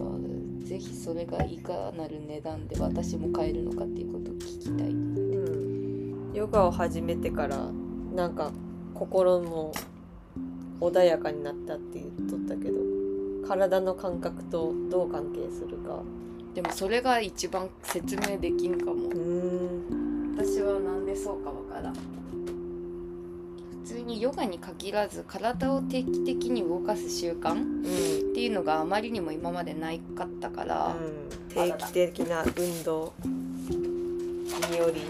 [0.66, 4.88] ぜひそれがいかなる値段で私も買えるのかっていうことを聞きたい。
[4.88, 6.32] うん。
[6.32, 7.70] ヨガを始めてから
[8.14, 8.52] なんか
[8.94, 9.72] 心も
[10.80, 12.80] 穏やかになったって言っとったけど
[13.46, 16.02] 体の感覚とどう関係するか。
[16.54, 18.92] でもそれが一番説明できんかも。
[18.92, 20.34] うん。
[20.36, 21.94] 私はなんでそうかわからん。
[21.94, 22.00] 普
[23.84, 28.30] 通にヨガに限らず体を定期的に動かす習慣うん。
[28.30, 30.96] っていうのがあまりにも今までないかったから、
[31.50, 33.12] 定期的な運動
[34.70, 35.02] により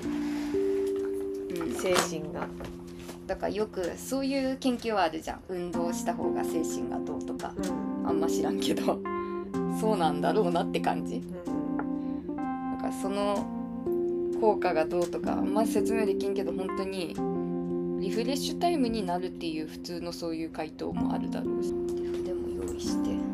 [1.61, 1.75] うん。
[1.75, 2.49] 精神が
[3.27, 5.41] だからよくそういう研究はあるじゃん。
[5.49, 7.53] 運動した方が精神がどうとか。
[7.57, 8.09] うん。
[8.09, 9.01] あんま知らんけど。
[9.81, 11.17] そうなんだろうなって感じ。
[11.17, 12.37] うん。
[12.37, 12.43] だ
[12.81, 13.47] からその
[14.41, 17.15] 効果がどうとかあんま説明できんけど本当に
[18.01, 21.73] リフレッシュタイムになるっていう普通のそういう回答もあるだろうし。
[21.73, 23.26] 筆も用意して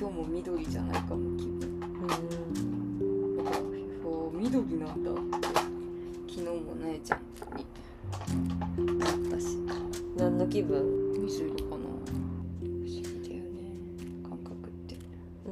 [0.00, 1.78] 今日も緑じゃないかも気分。
[1.78, 3.58] だか
[4.32, 5.10] 緑なんだ。
[5.10, 5.20] って
[6.26, 7.20] 昨日も姉ちゃん
[7.54, 7.66] に。
[8.98, 9.58] なったし。
[10.16, 11.12] 何の気分？
[11.26, 11.66] 水色かな。
[11.66, 13.50] 不思議だよね。
[14.22, 14.96] 感覚って。
[15.44, 15.50] う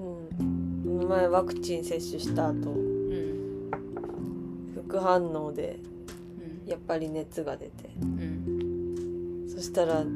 [1.04, 1.06] ん。
[1.06, 2.70] 前ワクチン接種した後。
[2.70, 3.70] うん。
[4.74, 5.78] 副反応で
[6.64, 6.70] うん。
[6.70, 7.90] やっぱり熱が出て。
[8.00, 9.46] うん。
[9.46, 10.06] そしたら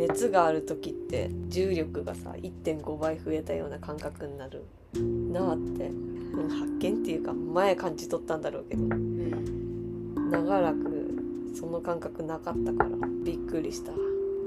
[0.00, 12.90] 熱がある時って重力がさ1.5倍増えたような感覚になるなあってうん発見っていうか前感じ取ったんだろうけどうん長らくその感覚なかったから
[13.24, 13.92] びっくりした。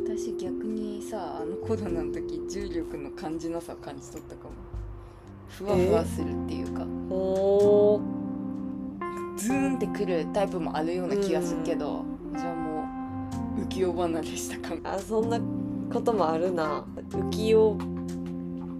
[0.05, 4.51] 私逆にさあのコロナの時重力の感じなさ感じ取ったかも。
[5.49, 9.37] ふわふわするっていうか、おー。
[9.37, 12.12] ズーンってくるタイプもあるような気がするけど、う
[13.73, 14.75] 浮世離れしたか？
[14.75, 15.39] もあそんな
[15.91, 16.85] こともあるな。
[17.09, 17.77] 浮世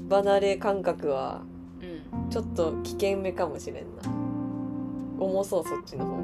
[0.10, 1.42] 離れ感覚は
[1.82, 1.86] う
[2.28, 2.30] ん。
[2.30, 4.04] ちょっと危険めかもしれんな。
[5.20, 6.22] 重そうそっちの方が。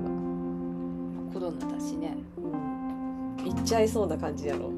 [1.34, 2.16] コロナだしね。
[2.38, 3.38] うん。
[3.44, 4.72] 行っちゃいそうな感じやろ。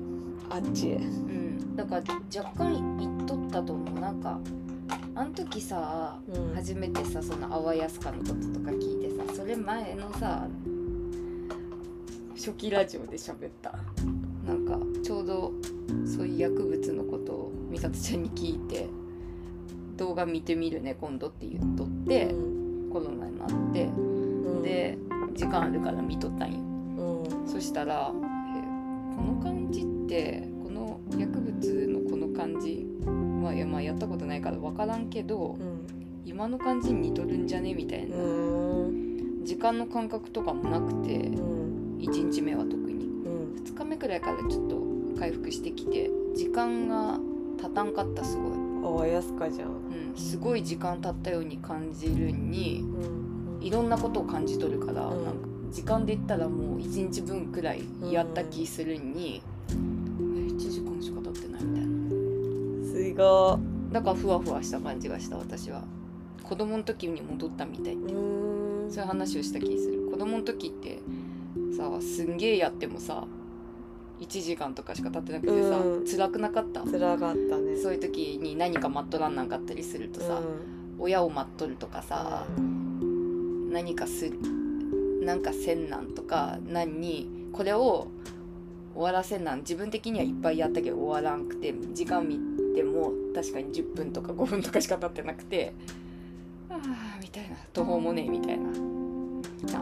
[0.49, 0.95] あっちへ。
[0.95, 1.75] うん。
[1.75, 2.03] だから
[2.35, 3.99] 若干言っとったと思う。
[3.99, 4.39] なんか
[5.15, 6.55] あの時さうん。
[6.55, 10.47] 初めてさその淡安かのこととか聞いてさそれ前のさ
[12.43, 13.75] 初期ラジオで喋った。
[14.47, 15.51] なんかちょうど
[16.07, 18.89] そういう薬物のことを美里ちゃんに聞いて
[19.95, 22.91] 動画見てみるね今度って言っとってうん。
[22.91, 23.83] コロナになって。
[23.83, 23.89] う
[24.59, 24.63] ん。
[24.63, 24.97] で
[25.35, 26.57] 時間あるから見とったんよ。
[26.57, 27.47] うん。
[27.47, 28.15] そしたらえ
[29.15, 35.85] この感じってこの薬物のこの感じまあいやまあやったことないから分からんけどうん。
[36.25, 38.17] 今の感じに似とるんじゃねみたいな。
[38.17, 38.19] う
[38.91, 39.43] ん。
[39.43, 41.60] 時間の感覚とかもなくてうん
[42.01, 43.05] 1日目は特に。
[43.05, 43.63] うん。
[43.63, 47.19] 2日目くらいからちょっと回復してきて時間が
[47.61, 48.37] 経たんかったす
[48.81, 49.69] ごい、あやすかじゃん。
[49.69, 53.63] うん、すごい時間経ったように感じるにうん。
[53.63, 55.23] いろんなことを感じ取るから、うん。
[55.23, 62.93] なんか時間で言ったらもう1日分くらいやった気するに、え1時間しか経ってないみたいな。
[62.93, 63.59] すご。
[63.93, 65.83] だからふわふわした感じがした私は。
[66.43, 70.09] 子供の時に戻ったみたいってそういう話をした気する。
[70.11, 70.99] 子供の時って
[71.89, 73.25] さすんげえやってもさ
[74.19, 76.05] 1時間とかしか経ってなくてさ、うん。
[76.05, 76.83] 辛くなかった？
[76.83, 77.75] つらかったね。
[77.75, 80.43] そういう時に何か待っとらんなんかったりするとさ、う
[80.99, 84.31] 親を待っとるとかさ、ん何かす
[85.23, 88.09] なんかせんなんとか何にこれを
[88.93, 92.39] 終わらせんなん自分的にはいっぱいやったけど終わらんくて時間みっ
[92.75, 95.73] ても確かに10分とか5分とかしか経ってなくて
[96.69, 97.55] ああみたいな。
[97.73, 98.69] 途方もねえみたいな。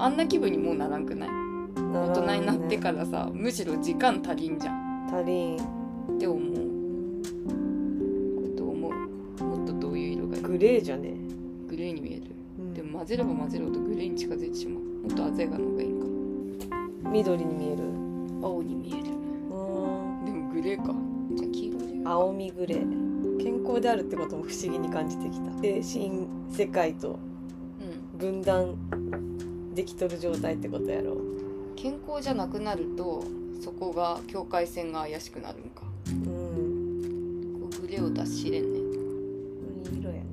[0.05, 1.29] あんな気分にもうならんくない？
[1.91, 5.07] 大人になってからさ、むしろ時間足りんじゃん。
[5.13, 5.59] 足りんっ
[6.19, 6.41] て思う
[8.43, 9.43] こと思う。
[9.43, 10.43] もっとどういう色がいい？
[10.43, 11.13] グレーじゃね？
[11.67, 12.23] グレーに見える。
[12.59, 12.73] うん。
[12.73, 14.83] でも混ぜれば混ぜるほどグレーに近づいてしまう。
[14.83, 16.05] もっと鮮やかな方がいいんか。
[17.09, 17.83] 緑に見える？
[18.43, 18.97] 青に見える。
[18.99, 19.61] う
[20.21, 20.25] ん。
[20.25, 20.93] でもグレーか。
[21.33, 21.79] じゃあ黄色
[22.11, 23.43] 青みグレー。
[23.43, 25.51] 健康であるってことも不思議に感じてきた。
[25.61, 27.19] で新世界と
[28.13, 28.19] うん。
[28.19, 28.75] 分断
[29.73, 31.17] できとる状態ってことやろ
[31.81, 33.23] 健康じゃなくなると
[33.63, 35.83] そこが境界線が怪しくなるんか。
[36.07, 37.69] うん。
[37.71, 40.25] こうグレーを出し知れんねいい色やね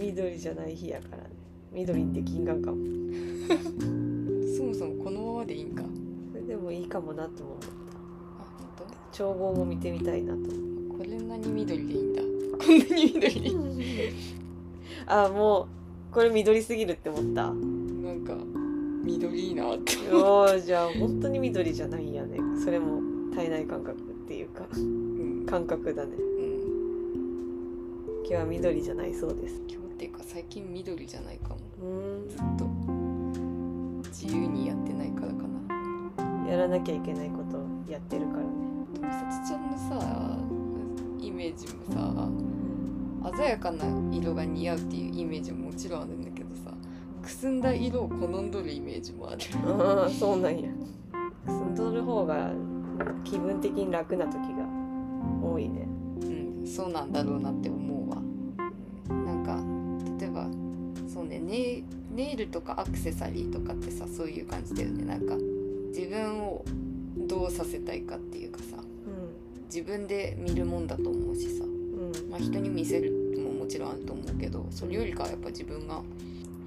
[0.00, 1.30] 緑じゃない日やからね。
[1.70, 2.76] 緑って金眼かも。
[4.56, 5.84] そもそもこのままでいいんか。
[6.32, 7.68] それでもいいかもなとも思った。
[8.42, 8.46] あ
[8.78, 10.40] 本調合も見てみたいなと。
[10.98, 12.22] これなに緑でいいんだ。
[12.58, 13.54] こんなに緑でいい。
[15.06, 15.68] た あも
[16.10, 17.54] うこれ緑すぎるって思った
[19.02, 19.96] 緑いいなって。
[20.12, 22.38] おーじゃあ本当に緑じゃないんやね。
[22.62, 23.00] それも
[23.34, 24.64] 体内感覚っていうか。
[24.72, 26.16] うん、感覚だね。
[26.16, 26.20] う
[27.18, 29.60] ん、今日は緑じゃないそうです。
[29.68, 31.56] 今日っていうか最近緑じゃないかも。
[31.82, 32.64] うずっと。
[34.08, 35.34] 自由にやってないからか
[36.18, 36.44] な。
[36.44, 38.72] んやらなきゃいけないことをやってるからね。
[39.00, 40.38] 美里ちゃんのさ
[41.20, 46.30] イメージもさ鮮やかな色が似合うっていうイメージももちろんあるんだ
[47.22, 49.40] くすんだ色を好んどるイメージもある。
[49.64, 50.68] ああそうなんや。
[51.46, 52.50] 住んどる方が
[53.24, 54.66] 気分的に楽な時が
[55.42, 55.86] 多いね。
[56.22, 56.24] う
[56.64, 58.16] んそうなんだろうなって思うわ。
[58.16, 59.56] うんなんか
[60.18, 60.48] 例えば
[61.08, 61.82] そうねネ
[62.14, 65.04] ネイルとかアクセサリーとかってさそういう感じだよね。
[65.04, 65.36] なんか
[65.88, 66.64] 自分を
[67.16, 71.64] どうさせたいかっていうかさう自分で見るもんだと思うしさ。
[71.64, 72.30] んうん。
[72.30, 76.02] まあ、人に見せるのももちろんあると思うけどそれよりかはやっぱ自分が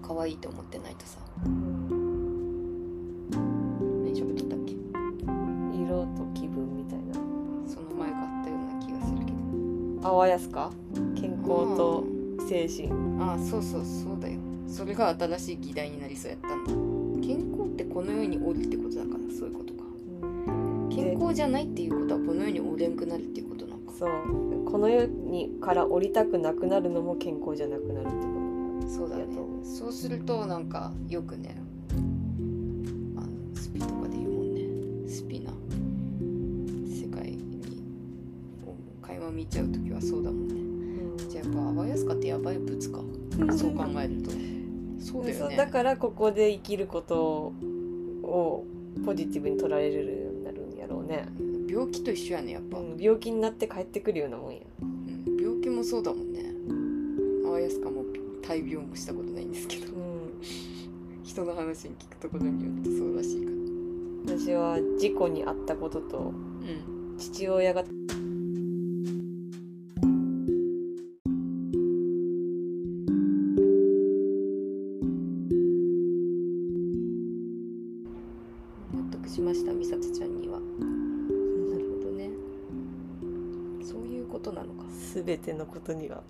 [0.06, 1.18] 可愛いと思ってないとさ。
[1.42, 1.50] 何
[4.14, 4.76] 喋っとったっけ？
[5.82, 7.16] 色と気分みたいな。
[7.68, 9.38] その前があったような気がするけど。
[10.08, 10.72] あわやすか？
[11.16, 12.04] 健康と
[12.48, 12.92] 精神。
[13.20, 14.38] ああそうそうそうだよ。
[14.68, 16.72] それが新しい議題になりそうやったんだ。
[17.26, 19.84] 健康ってこの世におるってことだからそういうことか。
[20.96, 23.92] 健康じゃないっていうことはこの世におれんくなるっていうことなんか。
[23.98, 24.10] そう。
[24.70, 28.36] この世にから降りたくなくなるのも健康じゃなくなるってこ
[28.88, 29.26] そうだね
[29.66, 31.58] そうするとなんかよくね
[33.18, 35.10] あのスピとかで言うもんね。
[35.10, 35.52] スピな。
[36.88, 37.84] 世界に
[39.02, 40.56] 垣間見ちゃう時はそうだもんね。
[41.18, 43.02] と、じゃあやっぱアバヤスカってやばい物か。
[43.58, 44.32] そう考えると。
[45.00, 45.58] そうだよね。
[45.58, 47.54] だからここで生きること
[48.24, 48.66] を
[49.06, 51.28] ポジティブに取られるようになるんやろうね、
[51.68, 55.38] 病気と一緒やねやっぱ、うん、病気になって帰ってくるようなもんや、うん。
[55.38, 56.54] 病気もそうだもんね。
[57.46, 58.05] アバヤスカも
[58.48, 59.94] 大病もしたことないんですけど。
[59.94, 60.42] うん、
[61.24, 64.38] 人の話に聞くところによってそうらしいから。
[64.38, 67.18] 私は事故に遭ったこととうん。
[67.18, 67.90] 父親が納
[79.12, 80.60] 得しました美里ちゃんには。
[80.60, 82.30] なるほどね。
[83.84, 84.84] そういうことなのか。
[85.16, 86.22] 全てのことには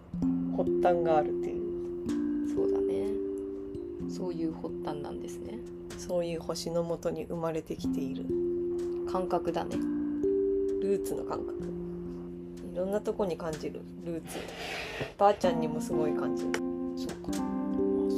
[0.56, 1.55] 発端があるっていう
[4.26, 5.60] そういう発端なんですね。
[6.00, 8.26] そういう星のもとに生まれてきている。
[9.12, 9.76] 感覚だね。
[10.82, 11.54] ルーツの感覚。
[12.74, 13.82] いろんなとこに感じる。
[14.04, 14.40] ルーツ。
[15.16, 16.54] ばあちゃんにもすごい感じる。
[16.98, 17.38] そうか。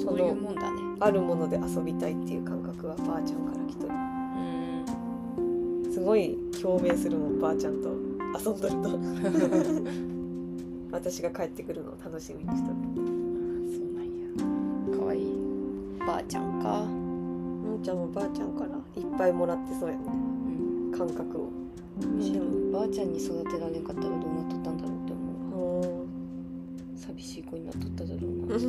[0.02, 0.82] そういうもんだね。
[1.02, 3.93] あるもので遊びたいっていう感覚はばあちゃんから来とる。
[3.93, 5.93] うん。
[5.93, 9.97] すごい共鳴するもんばあちゃんと遊んどると。
[10.95, 13.16] 私が帰ってくるのを楽しみにしとる
[16.62, 16.86] か。
[16.86, 19.95] のんちゃんもばあちゃんからいっぱいもらってそうや。
[19.95, 20.10] ねう
[20.89, 21.49] ん感覚を。
[21.99, 22.05] で
[22.39, 25.84] もばあちゃんに育てられんかったらどうなっとったんだろうって思う。
[25.84, 26.05] ほ
[26.95, 28.55] 寂しい子になっとっただろうな。
[28.55, 28.66] って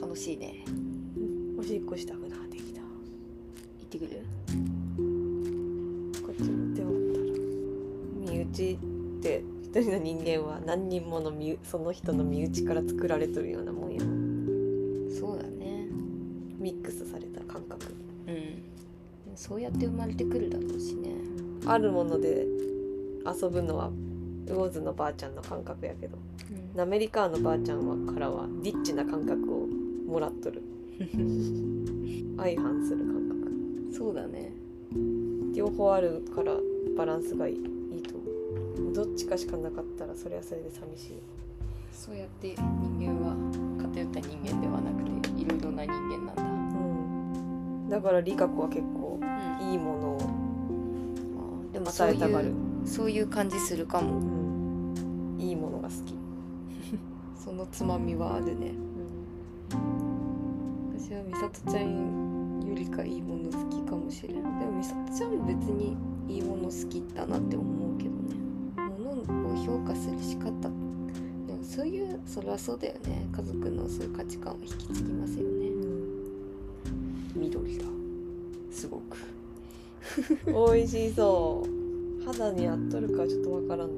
[0.00, 0.64] 楽しいね。
[1.58, 2.80] おしっこしたくなってきた。
[2.80, 2.86] 行
[3.84, 4.24] ってくる？
[6.22, 7.24] こっちの手をったら。
[8.32, 8.76] 身内っ
[9.20, 14.02] て一人の人間は何人もの身その人の身内から作られとるようなもんや
[16.60, 17.94] ミックスされた感覚。
[18.28, 18.62] うん。
[19.34, 21.14] そうやって生まれてくるだろうしね。
[21.66, 22.46] あるもので
[23.26, 23.90] 遊ぶのは
[24.46, 26.18] 魚津のばあちゃんの感覚やけど。
[26.76, 29.66] アメリカのばあちゃんはからはリッチな感覚を
[30.06, 30.62] もらっとる。
[32.36, 33.92] 相反する感覚。
[33.92, 34.52] そうだね。
[35.54, 36.54] 両方あるから
[36.96, 37.56] バランスがいい
[38.02, 38.92] と思う。
[38.92, 41.12] どっちかしかなかったらそれはそれで寂しい。
[41.92, 43.36] そうやって人間は
[43.78, 46.42] 偏った人間ではなくていろいろな人間なんだ。
[46.44, 46.49] うん
[47.90, 49.70] だからリカ子は結構うん。
[49.70, 50.18] いいものを
[51.72, 52.52] でもそうい与えたがる。
[52.84, 54.18] うそういう感じするかも。
[54.18, 55.40] うん。
[55.40, 56.14] いいものが好き、
[57.42, 58.72] そのつまみはあるね。
[60.94, 64.36] 私は美里ちゃんよりかいいもの好きかもしれん。
[64.36, 65.96] でも美里ちゃんも別に
[66.28, 68.34] いいもの好きだなって思うけどね。
[69.02, 70.50] ものを評価する仕方。
[70.50, 73.26] でもそういうそれはそうだよね。
[73.32, 75.59] 家族のそういう価値観を引き継ぎますよね
[77.40, 77.84] 緑だ。
[78.70, 79.16] すごく。
[80.46, 82.24] 美味しそう。
[82.24, 83.94] 肌に合っとるかちょっとわからんな。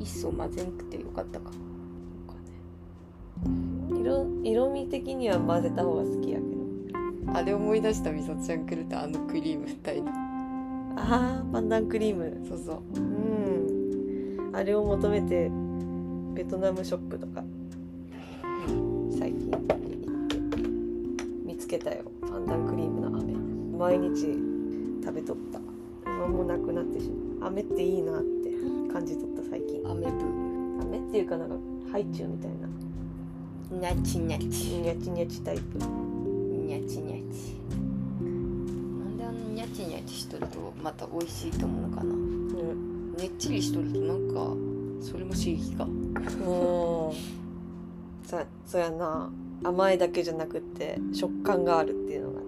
[0.00, 1.50] 一層混ぜんくてよかったか。
[4.00, 7.34] 色色味的には混ぜた方が好きやけど。
[7.38, 10.12] あれ思い出した美里ちゃん来るとあのクリーム二人の
[10.96, 12.46] あーパンダンクリーム。
[12.48, 12.82] そうそう。
[12.96, 14.50] うん。
[14.54, 15.50] あれを求めて
[16.34, 17.42] ベトナムショップとか
[19.18, 19.50] 最近
[21.44, 22.04] 見つけたよ
[22.34, 23.32] パンダンクリームの飴。
[23.78, 24.36] 毎日
[25.04, 25.60] 食べとった。
[26.04, 27.08] 今もうなくなってし
[27.38, 27.50] まう。
[27.50, 28.50] 飴っていいなって
[28.92, 29.88] 感じとった最近。
[29.88, 30.18] アメブ
[30.82, 31.54] 飴っていうかなんか
[31.92, 32.66] ハイチュウみたいな。
[33.70, 34.78] ニャチニャチ。
[34.78, 35.78] ニャチニャチタイプ。
[35.78, 37.54] ニャチニャチ。
[38.20, 42.12] なんであのニャチニャチしとるとまた美味しいと思うのかな？
[42.12, 43.12] うん。
[43.16, 44.56] ねっちりしとるとなんか
[45.00, 45.84] それも刺激か。
[45.84, 45.94] うん。
[46.42, 47.14] そ
[48.66, 49.30] そうやな
[49.64, 52.46] 甘いだけじゃなくって食感があるっていうのがね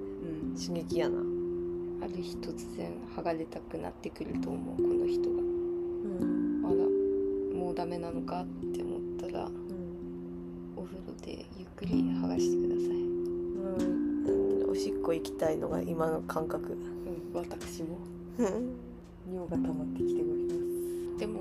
[0.52, 0.54] うん。
[0.54, 1.18] 刺激やな。
[1.18, 5.36] ある日突然剥がれたくなってくると思うこの人が。
[5.36, 6.62] うん。
[6.64, 9.48] あらもうダメなのかって思ったら
[10.76, 12.96] お風呂でゆっくり剥がしてください。
[13.76, 16.72] うん、おしっこ行きたいのが今の感覚。
[16.72, 17.98] うん私も。
[18.38, 18.96] うん。
[19.32, 21.40] 尿が溜まってきておりますでも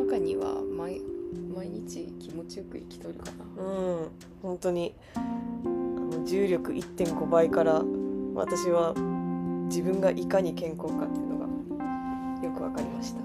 [0.00, 1.00] 大まかには毎
[1.54, 3.44] 毎日気持ちよく生きとるかな。
[4.42, 4.94] 本当に。
[5.14, 7.82] あの重力1.5倍から
[8.34, 8.94] 私は
[9.68, 11.46] 自分がいかに健康かっていうのが
[12.44, 13.20] よくわかりました。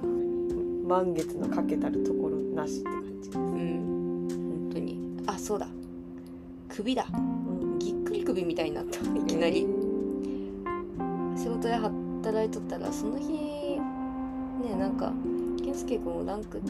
[0.87, 5.23] 満月のかけたるところなしって感じです、うん本当に。
[5.27, 5.67] あそうだ。
[6.69, 7.07] 首だ。
[7.13, 7.79] うん。
[7.79, 8.99] ぎっくり首みたいになった。
[8.99, 9.67] いきなり。
[11.35, 13.27] 仕事で働いとったらその日
[14.63, 15.11] ねなんか
[15.61, 16.67] 健介君おらんくって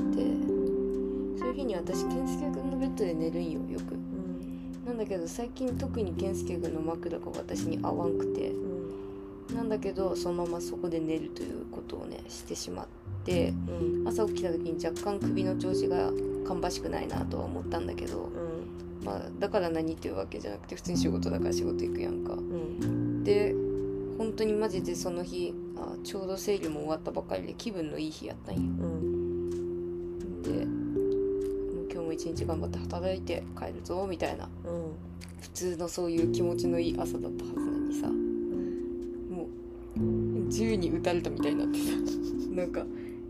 [1.38, 3.94] そういう日に私健介君のベッドで寝るんよよく。
[3.94, 4.86] うん。
[4.86, 8.50] なんだけど最近特に健介君の枕が私に合わんくて。
[8.50, 9.56] うん。
[9.56, 12.88] なんだけどそのままそこで寝るということをねしてしまっ
[13.26, 14.08] てうん。
[14.08, 16.12] 朝起きた時に若干首の調子が
[16.46, 19.06] 芳しくないなとは思ったんだけどうん。
[19.06, 22.34] まあだから何っていうわけじゃなくて普通に仕事だから仕事行くやんか。
[22.34, 23.24] うん。
[23.24, 23.54] で
[24.18, 28.62] 本当にマジでその日あちょうど生理も終わったばかりで気分のいい日やったんよ
[32.24, 34.46] 一日頑張って働いて帰るぞみたいな。
[34.46, 34.50] うん。
[35.42, 38.08] 普通のそういう気持ちのいい朝だったはずなのにさ。
[39.30, 39.44] も
[40.48, 41.92] う銃に撃たれたみたいになってさ。
[42.56, 42.86] なんか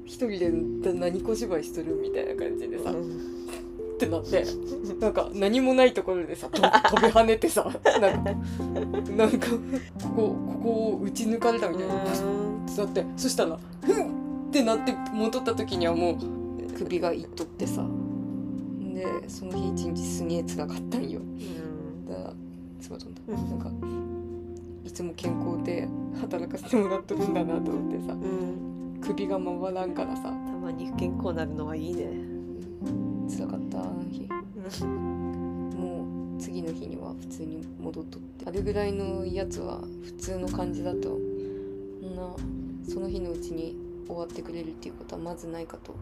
[0.06, 4.46] 一人で何小芝居しとるみたいな感じでさ、ってなって。
[5.00, 6.62] なんか何もないところでさと
[6.96, 7.64] 飛び跳ねてさ。
[8.00, 8.36] なんか
[9.18, 11.96] なんかここここを撃ち抜かれたみたいな。
[11.96, 14.06] だってそしたら「ふん!」
[14.50, 16.18] ってなって戻った時にはもう
[16.78, 17.84] 首がいっとってさ
[18.94, 21.22] でその日一日すげえ辛かったんよ。
[22.08, 22.34] だから
[22.80, 23.50] すごい飛んだうん。
[23.50, 23.72] なんか
[24.86, 25.88] いつも健康で
[26.20, 28.14] 働かせてもらっとるんだなと思ってさ。
[28.14, 29.00] うん。
[29.02, 30.24] 首が回らんからさ。
[30.24, 32.10] たまに不健康になるのはいいね。
[33.30, 34.28] 辛かったあの日。
[34.86, 38.46] もう次の日には普通に戻っとって。
[38.46, 41.18] あれぐらいのやつは普通の感じだと。
[42.02, 42.36] そんな
[42.88, 43.76] その日のうちに
[44.08, 45.96] 終わってくれるっていうことはまずないかと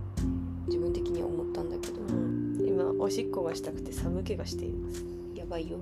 [0.66, 2.02] 自分的には思ったんだけど。
[2.02, 2.41] うん
[2.82, 5.06] 今おしっこがしたくて寒気がしています。
[5.36, 5.78] やばいよ。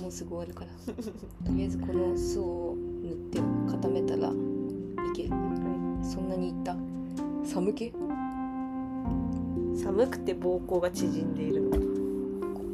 [0.00, 0.70] もうすぐ終わるから。
[1.46, 3.40] とりあえずこの層を塗って
[3.70, 4.32] 固めたらい
[5.14, 5.24] け。
[5.24, 5.30] る
[6.02, 6.74] そんなにいった？
[7.44, 7.90] 寒気？
[7.90, 7.98] こ
[9.74, 11.70] 寒くて膀胱が縮んでいるの。
[11.70, 11.76] か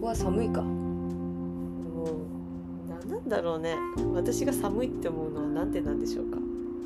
[0.00, 0.62] こは寒いか。
[0.62, 0.68] も
[2.04, 2.06] う
[2.88, 3.74] 何なんだろうね。
[4.14, 6.38] 私が寒いって思うのはなんでなんでしょうか？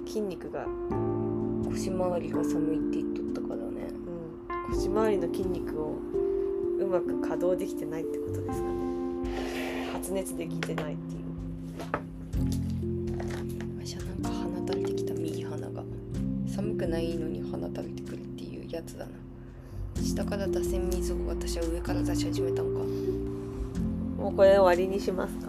[0.06, 0.66] 筋肉が、
[1.68, 3.90] 腰回りが寒いって言っとったからね。
[4.70, 5.96] うん、腰回りの筋肉を
[6.88, 8.78] うまく稼働できてないってことですかね。
[9.92, 11.22] 発熱できてないっていう。
[13.78, 15.84] 私はなんか放たれてきた右鼻が。
[16.46, 19.12] 寒くないのに放たれてくるっていうやつだな。
[20.02, 22.86] 下から出せん水を私は上から出し始めたのか。
[24.22, 25.48] もうこれ終わりにしますか。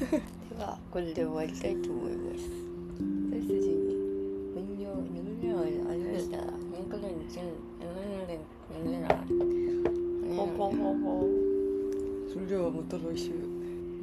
[0.08, 2.67] ではこれで終わりたいと思います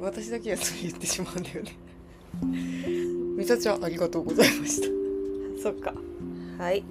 [0.00, 1.76] 私だけはそう言ってしまうんだよね。
[3.36, 4.88] めちゃちゃありがとうございました。
[5.62, 5.94] そっか。
[6.58, 6.84] はい。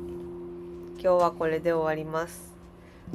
[1.00, 2.56] 今日はこれで終わります。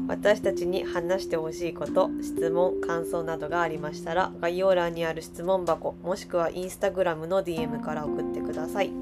[0.07, 8.93] 私たちに話してほしいこと質問感想などがありましたら概要欄にある質問箱もしくはインスタグラムの DM から送ってください。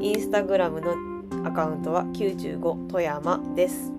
[0.00, 0.94] インスタグラムの
[1.46, 3.92] アカウントは95富山です。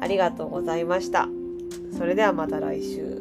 [0.00, 1.28] ありがとうございました。
[1.96, 3.15] それではまた来週。